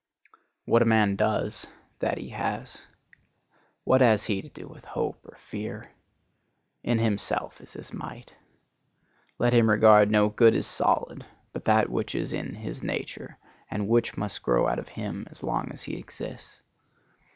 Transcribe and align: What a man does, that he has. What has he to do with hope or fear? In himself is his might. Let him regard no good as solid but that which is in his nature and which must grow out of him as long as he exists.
What 0.65 0.81
a 0.81 0.85
man 0.85 1.15
does, 1.15 1.67
that 1.99 2.17
he 2.17 2.29
has. 2.29 2.87
What 3.83 4.01
has 4.01 4.25
he 4.25 4.41
to 4.41 4.49
do 4.49 4.67
with 4.67 4.83
hope 4.83 5.23
or 5.23 5.37
fear? 5.37 5.91
In 6.83 6.97
himself 6.97 7.61
is 7.61 7.73
his 7.73 7.93
might. 7.93 8.35
Let 9.37 9.53
him 9.53 9.69
regard 9.69 10.09
no 10.09 10.29
good 10.29 10.55
as 10.55 10.65
solid 10.65 11.23
but 11.53 11.65
that 11.65 11.87
which 11.91 12.15
is 12.15 12.33
in 12.33 12.55
his 12.55 12.81
nature 12.81 13.37
and 13.69 13.87
which 13.87 14.17
must 14.17 14.41
grow 14.41 14.67
out 14.67 14.79
of 14.79 14.87
him 14.87 15.27
as 15.29 15.43
long 15.43 15.71
as 15.71 15.83
he 15.83 15.95
exists. 15.99 16.61